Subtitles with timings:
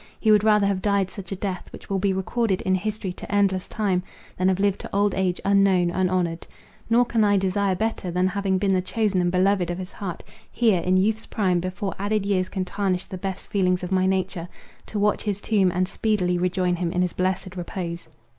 [0.19, 3.31] He would rather have died such a death, which will be recorded in history to
[3.31, 4.01] endless time,
[4.35, 6.47] than have lived to old age unknown, unhonoured.
[6.89, 10.23] Nor can I desire better, than, having been the chosen and beloved of his heart,
[10.51, 14.49] here, in youth's prime, before added years can tarnish the best feelings of my nature,
[14.87, 18.07] to watch his tomb, and speedily rejoin him in his blessed repose.